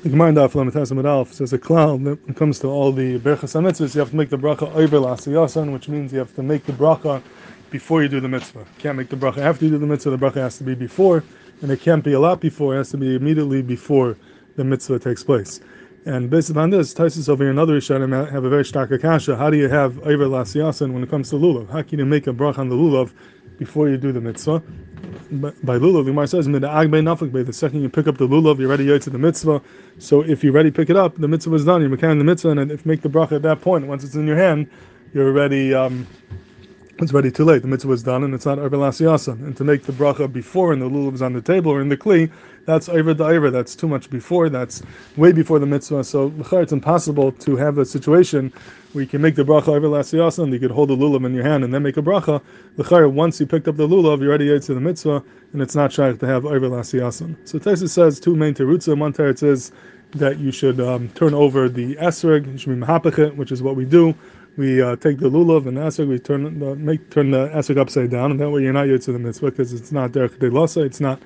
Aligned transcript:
The 0.00 0.10
Gemara 0.10 0.28
in 0.28 0.34
Daf 0.36 1.32
says 1.32 1.52
a 1.52 1.58
cloud 1.58 2.04
when 2.04 2.18
it 2.28 2.36
comes 2.36 2.60
to 2.60 2.68
all 2.68 2.92
the 2.92 3.18
berachas 3.18 3.60
mitzvahs, 3.60 3.96
you 3.96 3.98
have 3.98 4.10
to 4.10 4.16
make 4.16 4.30
the 4.30 4.38
bracha 4.38 4.72
over 4.76 4.98
lasiyasan, 4.98 5.72
which 5.72 5.88
means 5.88 6.12
you 6.12 6.20
have 6.20 6.32
to 6.36 6.42
make 6.44 6.64
the 6.66 6.72
bracha 6.72 7.20
before 7.70 8.04
you 8.04 8.08
do 8.08 8.20
the 8.20 8.28
mitzvah. 8.28 8.60
You 8.60 8.66
can't 8.78 8.96
make 8.96 9.08
the 9.08 9.16
bracha 9.16 9.38
after 9.38 9.64
you 9.64 9.72
do 9.72 9.78
the 9.78 9.86
mitzvah. 9.86 10.10
The 10.10 10.16
bracha 10.16 10.36
has 10.36 10.56
to 10.58 10.64
be 10.64 10.76
before, 10.76 11.24
and 11.62 11.72
it 11.72 11.80
can't 11.80 12.04
be 12.04 12.12
a 12.12 12.20
lot 12.20 12.38
before. 12.38 12.74
It 12.74 12.78
has 12.78 12.90
to 12.90 12.96
be 12.96 13.16
immediately 13.16 13.60
before 13.60 14.16
the 14.54 14.62
mitzvah 14.62 15.00
takes 15.00 15.24
place. 15.24 15.58
And 16.04 16.30
based 16.30 16.50
upon 16.50 16.70
this, 16.70 16.94
Taisus 16.94 17.28
over 17.28 17.42
here 17.42 17.50
and 17.50 17.58
other 17.58 17.80
Rishonim 17.80 18.30
have 18.30 18.44
a 18.44 18.48
very 18.48 18.64
stark 18.64 18.92
akasha. 18.92 19.36
How 19.36 19.50
do 19.50 19.56
you 19.56 19.68
have 19.68 19.98
over 20.06 20.26
lasiyasan 20.26 20.92
when 20.92 21.02
it 21.02 21.10
comes 21.10 21.28
to 21.30 21.36
lulav? 21.36 21.70
How 21.70 21.82
can 21.82 21.98
you 21.98 22.06
make 22.06 22.28
a 22.28 22.32
bracha 22.32 22.58
on 22.58 22.68
the 22.68 22.76
lulav 22.76 23.10
before 23.58 23.88
you 23.88 23.96
do 23.96 24.12
the 24.12 24.20
mitzvah? 24.20 24.62
by 25.30 25.78
lulav, 25.78 26.04
the 26.04 26.10
Gemara 26.10 26.26
says, 26.26 26.46
the 26.46 27.52
second 27.52 27.82
you 27.82 27.88
pick 27.88 28.06
up 28.06 28.16
the 28.16 28.26
lulav, 28.26 28.58
you're 28.58 28.68
ready 28.68 28.86
to 28.98 29.10
the 29.10 29.18
mitzvah. 29.18 29.60
So 29.98 30.22
if 30.22 30.42
you 30.42 30.52
ready 30.52 30.70
pick 30.70 30.90
it 30.90 30.96
up, 30.96 31.16
the 31.16 31.28
mitzvah 31.28 31.54
is 31.54 31.64
done. 31.64 31.80
You're 31.82 31.90
making 31.90 32.18
the 32.18 32.24
mitzvah, 32.24 32.50
and 32.50 32.72
if 32.72 32.84
you 32.84 32.88
make 32.88 33.02
the 33.02 33.08
bracha 33.08 33.32
at 33.32 33.42
that 33.42 33.60
point, 33.60 33.86
once 33.86 34.04
it's 34.04 34.14
in 34.14 34.26
your 34.26 34.36
hand, 34.36 34.68
you're 35.12 35.26
already 35.26 35.74
um, 35.74 36.06
it's 37.00 37.12
ready 37.12 37.30
too 37.30 37.44
late. 37.44 37.62
The 37.62 37.68
mitzvah 37.68 37.92
is 37.92 38.02
done, 38.02 38.24
and 38.24 38.34
it's 38.34 38.46
not 38.46 38.58
over 38.58 38.76
lasiyasan. 38.76 39.44
And 39.44 39.56
to 39.56 39.64
make 39.64 39.84
the 39.84 39.92
bracha 39.92 40.32
before, 40.32 40.72
and 40.72 40.82
the 40.82 40.88
lulav 40.88 41.14
is 41.14 41.22
on 41.22 41.32
the 41.32 41.40
table 41.40 41.70
or 41.70 41.80
in 41.80 41.88
the 41.88 41.96
kli, 41.96 42.30
that's 42.66 42.88
over 42.88 43.10
over. 43.22 43.50
That's 43.50 43.76
too 43.76 43.88
much 43.88 44.10
before. 44.10 44.48
That's 44.48 44.82
way 45.16 45.32
before 45.32 45.58
the 45.58 45.66
mitzvah. 45.66 46.04
So 46.04 46.32
it's 46.52 46.72
impossible 46.72 47.32
to 47.32 47.56
have 47.56 47.78
a 47.78 47.84
situation 47.84 48.52
where 48.92 49.02
you 49.02 49.08
can 49.08 49.22
make 49.22 49.36
the 49.36 49.44
bracha 49.44 49.68
over 49.68 49.86
lasiyasan. 49.86 50.52
You 50.52 50.58
could 50.58 50.70
hold 50.70 50.90
the 50.90 50.96
lulav 50.96 51.24
in 51.24 51.34
your 51.34 51.44
hand 51.44 51.62
and 51.62 51.72
then 51.72 51.82
make 51.82 51.96
a 51.96 52.02
bracha. 52.02 52.42
L'chayr, 52.76 53.10
once 53.10 53.38
you 53.38 53.46
picked 53.46 53.68
up 53.68 53.76
the 53.76 53.86
lulav, 53.86 54.20
you're 54.20 54.30
ready 54.30 54.58
to 54.58 54.74
the 54.74 54.80
mitzvah, 54.80 55.22
and 55.52 55.62
it's 55.62 55.76
not 55.76 55.92
shy 55.92 56.12
to 56.12 56.26
have 56.26 56.46
over 56.46 56.68
lasiyasan. 56.68 57.36
So 57.48 57.58
Taisa 57.58 57.88
says 57.88 58.18
two 58.18 58.34
main 58.34 58.54
terutza. 58.54 58.98
One 58.98 59.12
teretz 59.12 59.42
is 59.42 59.72
that 60.12 60.38
you 60.38 60.50
should 60.50 60.80
um, 60.80 61.10
turn 61.10 61.34
over 61.34 61.68
the 61.68 61.94
esrog, 61.96 62.50
you 62.50 62.58
should 62.58 62.80
be 62.80 63.36
which 63.36 63.52
is 63.52 63.62
what 63.62 63.76
we 63.76 63.84
do 63.84 64.14
we 64.58 64.82
uh, 64.82 64.96
take 64.96 65.18
the 65.20 65.30
lulav 65.30 65.68
and 65.68 65.78
esrog, 65.78 66.08
we 66.08 66.18
turn 66.18 66.58
the 66.58 66.74
make 66.74 67.10
turn 67.10 67.30
the 67.30 67.48
esrog 67.50 67.78
upside 67.78 68.10
down, 68.10 68.32
and 68.32 68.40
that 68.40 68.50
way 68.50 68.60
you're 68.60 68.72
not 68.72 68.86
yotze 68.86 69.06
the 69.06 69.18
mitzvah 69.18 69.52
because 69.52 69.72
it's 69.72 69.92
not 69.92 70.10
derech 70.10 70.52
lasa, 70.52 70.82
it's 70.82 71.00
not 71.00 71.22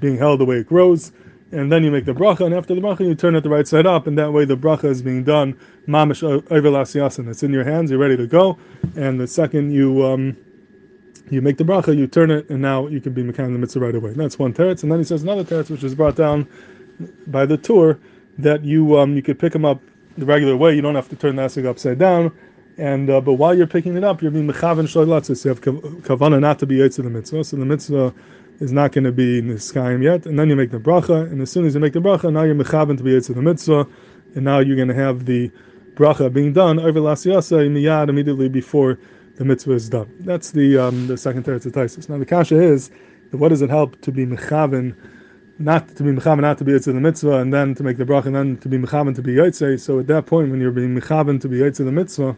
being 0.00 0.18
held 0.18 0.38
the 0.38 0.44
way 0.44 0.58
it 0.58 0.68
grows. 0.68 1.10
And 1.50 1.72
then 1.72 1.82
you 1.82 1.90
make 1.90 2.04
the 2.04 2.12
bracha, 2.12 2.44
and 2.44 2.54
after 2.54 2.74
the 2.74 2.82
bracha 2.82 3.00
you 3.00 3.14
turn 3.14 3.36
it 3.36 3.40
the 3.40 3.48
right 3.48 3.66
side 3.66 3.86
up, 3.86 4.06
and 4.06 4.18
that 4.18 4.32
way 4.32 4.44
the 4.44 4.56
bracha 4.56 4.84
is 4.84 5.00
being 5.00 5.24
done 5.24 5.58
mamish 5.88 6.22
over 6.22 6.68
lasiyasin. 6.68 7.28
It's 7.30 7.42
in 7.42 7.52
your 7.52 7.64
hands, 7.64 7.90
you're 7.90 7.98
ready 7.98 8.18
to 8.18 8.26
go. 8.26 8.58
And 8.96 9.18
the 9.18 9.26
second 9.26 9.72
you 9.72 10.04
um, 10.04 10.36
you 11.30 11.40
make 11.40 11.56
the 11.56 11.64
bracha, 11.64 11.96
you 11.96 12.06
turn 12.06 12.30
it, 12.30 12.50
and 12.50 12.60
now 12.60 12.86
you 12.86 13.00
can 13.00 13.14
be 13.14 13.22
mekan 13.22 13.52
the 13.52 13.58
mitzvah 13.58 13.80
right 13.80 13.94
away. 13.94 14.12
That's 14.12 14.38
one 14.38 14.52
teretz, 14.52 14.82
and 14.82 14.92
then 14.92 14.98
he 14.98 15.04
says 15.04 15.22
another 15.22 15.44
teretz, 15.44 15.70
which 15.70 15.84
is 15.84 15.94
brought 15.94 16.16
down 16.16 16.46
by 17.28 17.46
the 17.46 17.56
tour 17.56 17.98
that 18.36 18.62
you 18.62 18.98
um, 18.98 19.16
you 19.16 19.22
could 19.22 19.38
pick 19.38 19.54
them 19.54 19.64
up 19.64 19.80
the 20.18 20.26
regular 20.26 20.54
way. 20.54 20.74
You 20.74 20.82
don't 20.82 20.96
have 20.96 21.08
to 21.08 21.16
turn 21.16 21.36
the 21.36 21.42
esrog 21.42 21.64
upside 21.64 21.98
down 21.98 22.30
and 22.76 23.08
uh, 23.08 23.20
but 23.20 23.34
while 23.34 23.56
you're 23.56 23.66
picking 23.66 23.96
it 23.96 24.04
up, 24.04 24.20
you're 24.20 24.30
being 24.30 24.48
shloilatzis. 24.48 25.38
So 25.38 25.48
you 25.48 25.54
have 25.54 25.60
kavana 25.60 26.40
not 26.40 26.58
to 26.60 26.66
be 26.66 26.88
to 26.88 27.02
the 27.02 27.10
mitzvah, 27.10 27.44
so 27.44 27.56
the 27.56 27.64
mitzvah 27.64 28.12
is 28.60 28.72
not 28.72 28.92
going 28.92 29.04
to 29.04 29.12
be 29.12 29.38
in 29.38 29.48
the 29.48 29.58
sky 29.58 29.94
yet. 29.96 30.26
And 30.26 30.38
then 30.38 30.48
you 30.48 30.56
make 30.56 30.70
the 30.70 30.78
bracha, 30.78 31.30
and 31.30 31.40
as 31.40 31.50
soon 31.50 31.66
as 31.66 31.74
you 31.74 31.80
make 31.80 31.92
the 31.92 32.00
bracha, 32.00 32.32
now 32.32 32.42
you're 32.42 32.54
mechaven 32.54 32.96
to 32.96 33.02
be 33.02 33.20
to 33.20 33.32
the 33.32 33.42
mitzvah, 33.42 33.86
and 34.34 34.44
now 34.44 34.58
you're 34.58 34.76
going 34.76 34.88
to 34.88 34.94
have 34.94 35.26
the 35.26 35.50
bracha 35.94 36.32
being 36.32 36.52
done 36.52 36.78
over 36.80 37.00
lasiyasa 37.00 37.66
in 37.66 37.74
miyad 37.74 38.08
immediately 38.08 38.48
before 38.48 38.98
the 39.36 39.44
mitzvah 39.44 39.72
is 39.72 39.88
done. 39.88 40.12
That's 40.20 40.50
the 40.50 40.78
um, 40.78 41.06
the 41.06 41.16
second 41.16 41.44
teretz 41.44 41.66
of 41.66 42.08
Now 42.08 42.18
the 42.18 42.26
kasha 42.26 42.60
is, 42.60 42.90
what 43.30 43.48
does 43.48 43.62
it 43.62 43.70
help 43.70 44.00
to 44.02 44.12
be 44.12 44.26
mechaven? 44.26 44.96
not 45.58 45.86
to 45.94 46.02
be 46.02 46.10
mechaven, 46.10 46.40
not 46.40 46.58
to 46.58 46.64
be 46.64 46.72
to 46.72 46.92
the 46.92 47.00
mitzvah, 47.00 47.36
and 47.36 47.54
then 47.54 47.76
to 47.76 47.84
make 47.84 47.96
the 47.96 48.04
bracha, 48.04 48.26
and 48.26 48.34
then 48.34 48.56
to 48.58 48.68
be 48.68 48.76
mechaven 48.76 49.14
to 49.14 49.22
be 49.22 49.34
yotze. 49.34 49.80
So 49.80 50.00
at 50.00 50.08
that 50.08 50.26
point, 50.26 50.50
when 50.50 50.60
you're 50.60 50.72
being 50.72 50.98
mechaven 50.98 51.40
to 51.42 51.48
be 51.48 51.58
yotze 51.58 51.76
the 51.76 51.92
mitzvah, 51.92 52.36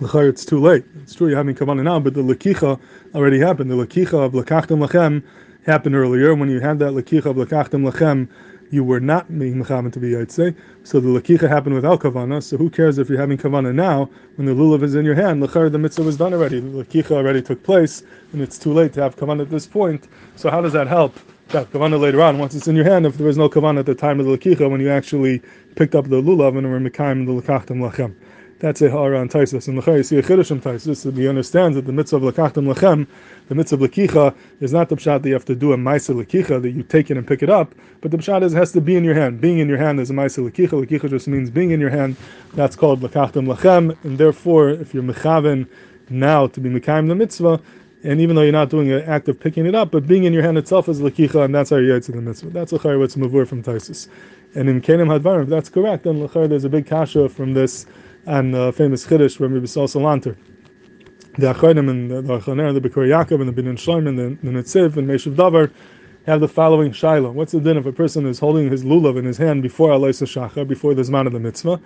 it's 0.00 0.44
too 0.44 0.60
late. 0.60 0.84
It's 1.02 1.14
true 1.14 1.28
you're 1.28 1.36
having 1.36 1.54
kavanah 1.54 1.82
now, 1.82 2.00
but 2.00 2.14
the 2.14 2.22
lakicha 2.22 2.78
already 3.14 3.38
happened. 3.38 3.70
The 3.70 3.74
lakicha 3.74 4.14
of 4.14 4.32
lakachtem 4.32 4.86
lachem 4.86 5.22
happened 5.64 5.94
earlier. 5.94 6.34
When 6.34 6.50
you 6.50 6.60
had 6.60 6.78
that 6.80 6.92
lakicha 6.92 7.26
of 7.26 7.36
lakachtem 7.36 7.90
lachem, 7.90 8.28
you 8.70 8.82
were 8.82 9.00
not 9.00 9.38
being 9.38 9.62
mechavan 9.62 9.92
to 9.92 10.00
be 10.00 10.10
yaitse. 10.10 10.54
So 10.84 11.00
the 11.00 11.08
lakicha 11.08 11.48
happened 11.48 11.74
without 11.74 12.00
kavana. 12.00 12.42
So 12.42 12.56
who 12.56 12.68
cares 12.68 12.98
if 12.98 13.08
you're 13.08 13.20
having 13.20 13.38
kavana 13.38 13.74
now 13.74 14.10
when 14.36 14.46
the 14.46 14.52
lulav 14.52 14.82
is 14.82 14.94
in 14.94 15.04
your 15.04 15.14
hand? 15.14 15.40
L'chayr, 15.42 15.70
the 15.70 15.78
mitzvah 15.78 16.02
was 16.02 16.16
done 16.16 16.34
already. 16.34 16.60
The 16.60 16.84
lakicha 16.84 17.12
already 17.12 17.40
took 17.42 17.62
place, 17.62 18.02
and 18.32 18.42
it's 18.42 18.58
too 18.58 18.72
late 18.72 18.92
to 18.94 19.02
have 19.02 19.16
kavana 19.16 19.42
at 19.42 19.50
this 19.50 19.66
point. 19.66 20.08
So 20.36 20.50
how 20.50 20.60
does 20.60 20.72
that 20.72 20.88
help? 20.88 21.16
That 21.48 21.70
kavana 21.70 21.98
later 21.98 22.22
on, 22.22 22.38
once 22.38 22.56
it's 22.56 22.66
in 22.66 22.74
your 22.74 22.84
hand, 22.84 23.06
if 23.06 23.16
there 23.16 23.26
was 23.26 23.38
no 23.38 23.48
kavana 23.48 23.78
at 23.78 23.86
the 23.86 23.94
time 23.94 24.18
of 24.18 24.26
the 24.26 24.36
lakicha, 24.36 24.68
when 24.68 24.80
you 24.80 24.90
actually 24.90 25.40
picked 25.76 25.94
up 25.94 26.08
the 26.08 26.20
lulav 26.20 26.58
and 26.58 26.70
were 26.70 26.80
mekayim 26.80 27.24
the 27.24 27.40
lakachtem 27.40 27.88
lachem. 27.88 28.14
That's 28.58 28.80
a 28.80 28.90
hara 28.90 29.20
on 29.20 29.28
Taisus. 29.28 29.68
And 29.68 29.78
Lechai, 29.78 29.98
you 29.98 30.02
see 30.02 30.16
a 30.16 30.22
Chiddush 30.22 30.50
on 30.50 30.62
Taisus, 30.62 31.04
and 31.04 31.16
he 31.16 31.28
understands 31.28 31.76
that 31.76 31.84
the 31.84 31.92
mitzvah 31.92 32.16
of 32.16 32.34
Lakachtem 32.34 32.72
Lechem, 32.72 33.06
the 33.48 33.54
mitzvah 33.54 33.84
of 33.84 33.90
Lekicha, 33.90 34.34
is 34.60 34.72
not 34.72 34.88
the 34.88 34.96
pshat 34.96 35.22
that 35.22 35.28
you 35.28 35.34
have 35.34 35.44
to 35.44 35.54
do 35.54 35.72
a 35.74 35.76
Maisa 35.76 36.14
Lekicha, 36.14 36.62
that 36.62 36.70
you 36.70 36.82
take 36.82 37.10
it 37.10 37.18
and 37.18 37.26
pick 37.26 37.42
it 37.42 37.50
up, 37.50 37.74
but 38.00 38.10
the 38.10 38.16
pshat 38.16 38.42
is 38.42 38.54
has 38.54 38.72
to 38.72 38.80
be 38.80 38.96
in 38.96 39.04
your 39.04 39.14
hand. 39.14 39.40
Being 39.42 39.58
in 39.58 39.68
your 39.68 39.76
hand 39.76 40.00
is 40.00 40.08
a 40.08 40.14
Maisa 40.14 40.48
Lekicha. 40.48 40.86
Lekicha 40.86 41.10
just 41.10 41.28
means 41.28 41.50
being 41.50 41.70
in 41.70 41.80
your 41.80 41.90
hand. 41.90 42.16
That's 42.54 42.76
called 42.76 43.02
Lakachtem 43.02 43.46
Lechem, 43.46 43.96
and 44.04 44.16
therefore, 44.16 44.70
if 44.70 44.94
you're 44.94 45.02
Mechaven 45.02 45.68
now 46.08 46.46
to 46.46 46.60
be 46.60 46.70
Mekayim 46.70 47.08
the 47.08 47.14
mitzvah, 47.14 47.60
and 48.04 48.20
even 48.20 48.36
though 48.36 48.42
you're 48.42 48.52
not 48.52 48.70
doing 48.70 48.92
an 48.92 49.02
act 49.02 49.28
of 49.28 49.38
picking 49.38 49.66
it 49.66 49.74
up, 49.74 49.90
but 49.90 50.06
being 50.06 50.24
in 50.24 50.32
your 50.32 50.42
hand 50.42 50.56
itself 50.56 50.88
is 50.88 51.00
lakicha, 51.00 51.44
and 51.44 51.54
that's 51.54 51.70
how 51.70 51.76
you 51.76 51.98
to 51.98 52.12
the 52.12 52.20
mitzvah. 52.20 52.50
That's 52.50 52.72
lachar 52.72 52.98
what's 52.98 53.16
mavur 53.16 53.46
from 53.46 53.62
Taisus. 53.62 54.08
And 54.54 54.68
in 54.68 54.80
Kenim 54.80 55.08
Hadvarim, 55.08 55.48
that's 55.48 55.68
correct, 55.68 56.04
then 56.04 56.26
lachar 56.26 56.48
there's 56.48 56.64
a 56.64 56.68
big 56.68 56.86
kasha 56.86 57.28
from 57.28 57.54
this 57.54 57.86
and 58.26 58.52
the 58.52 58.72
famous 58.72 59.06
Chiddush 59.06 59.38
where 59.38 59.48
Rabbi 59.48 59.66
Saul 59.66 59.86
Salanter. 59.86 60.36
The 61.38 61.54
Achronim 61.54 61.88
and 61.88 62.10
the 62.10 62.22
Achaner, 62.22 62.74
the 62.74 62.80
Bekor 62.80 63.06
Yaakov 63.06 63.40
and 63.40 63.48
the 63.48 63.62
Binin 63.62 63.76
Shloim 63.76 64.08
and 64.08 64.18
the, 64.18 64.48
Netziv 64.50 64.96
and 64.96 65.08
Meshiv 65.08 65.36
Davar 65.36 65.72
have 66.26 66.40
the 66.40 66.48
following 66.48 66.90
Shiloh. 66.90 67.30
What's 67.30 67.52
the 67.52 67.60
din 67.60 67.76
if 67.76 67.86
a 67.86 67.92
person 67.92 68.26
is 68.26 68.38
holding 68.38 68.68
his 68.68 68.84
lulav 68.84 69.16
in 69.16 69.24
his 69.24 69.36
hand 69.36 69.62
before 69.62 69.92
Alois 69.92 70.20
Shachar, 70.20 70.66
before 70.66 70.94
the 70.94 71.02
Zman 71.02 71.26
of 71.26 71.32
the 71.32 71.38
Mitzvah, 71.38 71.80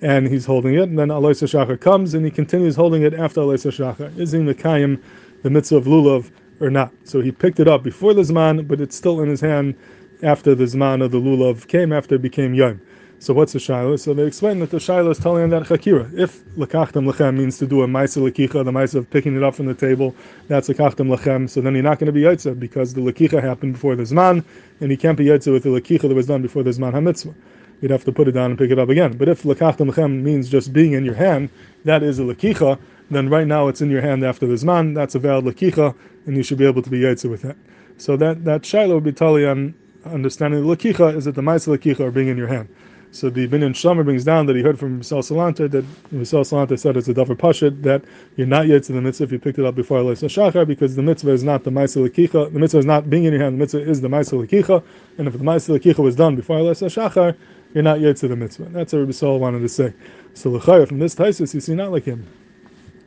and 0.00 0.26
he's 0.26 0.44
holding 0.44 0.74
it, 0.74 0.82
and 0.82 0.98
then 0.98 1.10
Alois 1.10 1.40
Shachar 1.40 1.80
comes 1.80 2.14
and 2.14 2.24
he 2.24 2.30
continues 2.30 2.74
holding 2.74 3.02
it 3.02 3.14
after 3.14 3.42
Alois 3.42 3.62
Shachar. 3.64 4.18
Is 4.18 4.32
he 4.32 4.38
Mekayim, 4.40 4.46
the 4.46 4.54
Kayim, 4.54 5.02
the 5.42 5.50
Mitzvah 5.50 5.76
of 5.76 5.84
lulav, 5.84 6.32
or 6.60 6.70
not? 6.70 6.92
So 7.04 7.20
he 7.20 7.30
picked 7.30 7.60
it 7.60 7.68
up 7.68 7.84
before 7.84 8.14
the 8.14 8.22
Zman, 8.22 8.66
but 8.66 8.80
it's 8.80 8.96
still 8.96 9.20
in 9.20 9.28
his 9.28 9.40
hand 9.40 9.76
after 10.24 10.56
the 10.56 10.64
Zman 10.64 11.04
of 11.04 11.12
the 11.12 11.20
lulav 11.20 11.68
came, 11.68 11.92
after 11.92 12.16
it 12.16 12.22
became 12.22 12.54
Yom. 12.54 12.80
So 13.24 13.32
what's 13.32 13.54
the 13.54 13.58
shaila? 13.58 13.98
So 13.98 14.12
they 14.12 14.26
explain 14.26 14.58
that 14.58 14.68
the 14.68 14.76
shaila 14.76 15.12
is 15.12 15.18
telling 15.18 15.48
that 15.48 15.62
chakira. 15.62 16.12
If 16.12 16.44
lekachtem 16.56 17.10
lechem 17.10 17.38
means 17.38 17.56
to 17.56 17.66
do 17.66 17.80
a 17.80 17.86
ma'isa 17.86 18.20
lekicha, 18.20 18.62
the 18.62 18.70
ma'isa 18.70 18.96
of 18.96 19.08
picking 19.08 19.34
it 19.34 19.42
up 19.42 19.54
from 19.54 19.64
the 19.64 19.72
table, 19.72 20.14
that's 20.48 20.68
lekachtem 20.68 21.08
lechem. 21.16 21.48
So 21.48 21.62
then 21.62 21.72
you're 21.72 21.82
not 21.82 21.98
going 21.98 22.08
to 22.08 22.12
be 22.12 22.20
yaitza 22.20 22.60
because 22.60 22.92
the 22.92 23.00
lekicha 23.00 23.42
happened 23.42 23.72
before 23.72 23.96
the 23.96 24.02
zman, 24.02 24.44
and 24.80 24.90
he 24.90 24.98
can't 24.98 25.16
be 25.16 25.24
yaitza 25.24 25.54
with 25.54 25.62
the 25.62 25.70
lekicha 25.70 26.02
that 26.02 26.14
was 26.14 26.26
done 26.26 26.42
before 26.42 26.62
the 26.62 26.68
zman 26.68 26.92
hamitzvah. 26.92 27.34
You'd 27.80 27.90
have 27.92 28.04
to 28.04 28.12
put 28.12 28.28
it 28.28 28.32
down 28.32 28.50
and 28.50 28.58
pick 28.58 28.70
it 28.70 28.78
up 28.78 28.90
again. 28.90 29.16
But 29.16 29.30
if 29.30 29.44
lekachtem 29.44 29.90
lechem 29.90 30.20
means 30.20 30.50
just 30.50 30.74
being 30.74 30.92
in 30.92 31.06
your 31.06 31.14
hand, 31.14 31.48
that 31.86 32.02
is 32.02 32.18
a 32.18 32.24
lekicha. 32.24 32.78
Then 33.10 33.30
right 33.30 33.46
now 33.46 33.68
it's 33.68 33.80
in 33.80 33.88
your 33.88 34.02
hand 34.02 34.22
after 34.22 34.46
the 34.46 34.52
zman. 34.52 34.94
That's 34.94 35.14
a 35.14 35.18
valid 35.18 35.46
lekicha, 35.46 35.94
and 36.26 36.36
you 36.36 36.42
should 36.42 36.58
be 36.58 36.66
able 36.66 36.82
to 36.82 36.90
be 36.90 37.00
yaitza 37.00 37.30
with 37.30 37.40
that. 37.40 37.56
So 37.96 38.18
that 38.18 38.44
that 38.44 38.64
shaila 38.64 38.92
would 38.92 39.04
be 39.04 39.12
tali 39.12 39.50
on 39.50 39.72
understanding 40.04 40.66
the 40.66 40.76
lekicha 40.76 41.16
is 41.16 41.24
that 41.24 41.36
the 41.36 41.40
ma'isa 41.40 41.74
lekicha 41.74 42.00
are 42.00 42.10
being 42.10 42.28
in 42.28 42.36
your 42.36 42.48
hand. 42.48 42.68
So 43.14 43.30
the 43.30 43.46
Binin 43.46 43.70
Shomer 43.74 44.04
brings 44.04 44.24
down 44.24 44.46
that 44.46 44.56
he 44.56 44.62
heard 44.62 44.76
from 44.76 44.98
Misal 44.98 45.20
Salanta 45.20 45.70
that 45.70 45.84
Misal 46.12 46.40
Salanta 46.40 46.76
said 46.76 46.96
it's 46.96 47.06
a 47.06 47.14
davar 47.14 47.36
pashit 47.36 47.80
that 47.84 48.02
you're 48.34 48.44
not 48.44 48.66
yet 48.66 48.82
to 48.84 48.92
the 48.92 49.00
mitzvah 49.00 49.22
if 49.22 49.30
you 49.30 49.38
picked 49.38 49.56
it 49.56 49.64
up 49.64 49.76
before 49.76 50.00
Aleis 50.00 50.20
Shachar 50.24 50.66
because 50.66 50.96
the 50.96 51.02
mitzvah 51.02 51.30
is 51.30 51.44
not 51.44 51.62
the 51.62 51.70
Maisa 51.70 52.04
Lekicha. 52.08 52.52
The 52.52 52.58
mitzvah 52.58 52.78
is 52.78 52.86
not 52.86 53.08
being 53.08 53.22
in 53.22 53.32
your 53.32 53.40
hand. 53.40 53.54
The 53.54 53.58
mitzvah 53.58 53.88
is 53.88 54.00
the 54.00 54.08
Maisa 54.08 54.44
Lekicha, 54.44 54.82
and 55.16 55.28
if 55.28 55.34
the 55.34 55.44
Maisa 55.44 55.78
Lekicha 55.78 56.00
was 56.00 56.16
done 56.16 56.34
before 56.34 56.58
Aleis 56.58 56.82
Shachar, 56.82 57.36
you're 57.72 57.84
not 57.84 58.00
yet 58.00 58.16
to 58.16 58.26
the 58.26 58.34
mitzvah. 58.34 58.64
That's 58.70 58.92
what 58.92 58.98
Rabbi 58.98 59.12
Saul 59.12 59.38
wanted 59.38 59.60
to 59.60 59.68
say. 59.68 59.94
So 60.34 60.50
Lechayah 60.50 60.88
from 60.88 60.98
this 60.98 61.14
Taisus, 61.14 61.54
you 61.54 61.60
see 61.60 61.76
not 61.76 61.92
like 61.92 62.06
him. 62.06 62.26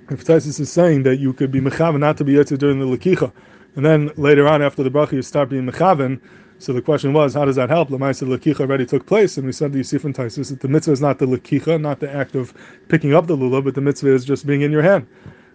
If 0.09 0.23
Taisus 0.23 0.57
is 0.61 0.71
saying 0.71 1.03
that 1.03 1.17
you 1.17 1.33
could 1.33 1.51
be 1.51 1.59
mechaven 1.59 1.99
not 1.99 2.15
to 2.19 2.23
be 2.23 2.31
yet 2.31 2.47
during 2.47 2.79
the 2.79 2.85
Lekicha, 2.85 3.29
and 3.75 3.85
then 3.85 4.11
later 4.15 4.47
on 4.47 4.61
after 4.61 4.83
the 4.83 4.89
bracha 4.89 5.11
you 5.11 5.21
start 5.21 5.49
being 5.49 5.69
mechaven, 5.69 6.21
so 6.59 6.73
the 6.73 6.81
question 6.81 7.13
was, 7.13 7.35
how 7.35 7.45
does 7.45 7.55
that 7.55 7.69
help? 7.69 7.89
Lamaisa 7.89 8.27
lekicha 8.27 8.61
already 8.61 8.85
took 8.85 9.05
place, 9.05 9.37
and 9.37 9.45
we 9.45 9.51
said 9.51 9.73
the 9.73 9.77
Yusuf 9.79 10.03
and 10.05 10.15
that 10.15 10.59
the 10.59 10.67
mitzvah 10.67 10.91
is 10.91 11.01
not 11.01 11.19
the 11.19 11.25
lekicha, 11.25 11.79
not 11.79 11.99
the 11.99 12.11
act 12.11 12.35
of 12.35 12.53
picking 12.87 13.13
up 13.13 13.27
the 13.27 13.37
lulav, 13.37 13.63
but 13.63 13.75
the 13.75 13.81
mitzvah 13.81 14.11
is 14.13 14.25
just 14.25 14.47
being 14.47 14.61
in 14.61 14.71
your 14.71 14.81
hand. 14.81 15.07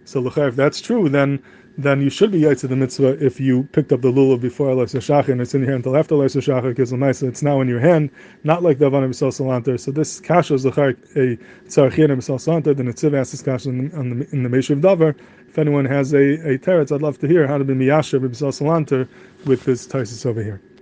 So 0.04 0.24
if 0.26 0.56
that's 0.56 0.80
true, 0.80 1.08
then 1.08 1.42
then 1.78 2.02
you 2.02 2.10
should 2.10 2.30
be 2.30 2.42
to 2.42 2.68
the 2.68 2.76
mitzvah 2.76 3.24
if 3.24 3.40
you 3.40 3.62
picked 3.72 3.92
up 3.92 4.02
the 4.02 4.12
lulav 4.12 4.40
before 4.40 4.70
Allah 4.70 4.84
Shachar 4.84 5.28
and 5.28 5.40
it's 5.40 5.54
in 5.54 5.62
your 5.62 5.70
hand 5.70 5.86
until 5.86 5.96
after 5.96 6.14
Allah 6.14 6.26
Shachar, 6.26 6.62
because 6.62 6.92
Lamaisa 6.92 7.28
it's 7.28 7.42
now 7.42 7.60
in 7.60 7.68
your 7.68 7.80
hand, 7.80 8.10
not 8.44 8.62
like 8.62 8.78
the 8.78 8.90
Avana 8.90 9.08
Misal 9.08 9.30
Salanter. 9.32 9.80
So 9.80 9.90
this 9.90 10.20
kasha 10.20 10.54
is 10.54 10.64
lechar 10.64 10.90
a 11.16 11.36
tzarchien 11.66 12.10
Misal 12.10 12.38
Salanter, 12.38 12.76
the 12.76 12.82
Netziv 12.82 13.18
asks 13.18 13.32
this 13.32 13.42
kasha 13.42 13.70
in, 13.70 13.88
the, 13.88 14.28
in 14.32 14.42
the 14.42 14.48
Meshiv 14.48 14.82
Davar. 14.82 15.16
If 15.48 15.58
anyone 15.58 15.84
has 15.86 16.12
a, 16.12 16.34
a 16.48 16.58
teretz, 16.58 16.92
I'd 16.94 17.02
love 17.02 17.18
to 17.20 17.28
hear 17.28 17.46
how 17.46 17.58
to 17.58 17.64
be 17.64 17.74
miyasher 17.74 18.20
Misal 18.20 18.52
Salanter 18.52 19.08
with 19.46 19.64
this 19.64 19.86
Taisus 19.86 20.26
over 20.26 20.42
here. 20.42 20.62